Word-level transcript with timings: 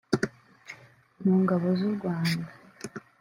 mu 1.21 1.33
Ngabo 1.41 1.67
z’u 1.79 1.91
Rwanda 1.95 2.45